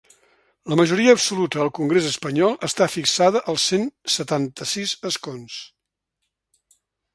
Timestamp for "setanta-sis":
4.17-4.97